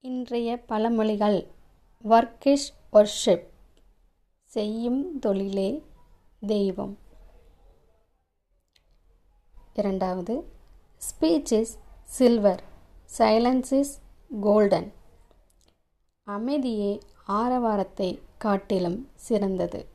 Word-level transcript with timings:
இன்றைய 0.00 0.64
பழமொழிகள் 0.68 1.46
work 2.04 2.46
is 2.46 2.74
worship 2.92 3.46
செய்யும் 4.44 5.18
தொழிலே 5.18 5.82
தெய்வம். 6.40 6.98
இரண்டாவது 9.74 10.52
speech 11.06 11.52
is 11.52 11.78
silver 12.04 12.62
silence 13.18 13.72
is 13.72 14.00
golden 14.40 14.92
அமைதியே 16.22 16.98
ஆரவாரத்தை 17.26 18.22
காட்டிலும் 18.38 19.08
சிறந்தது. 19.14 19.86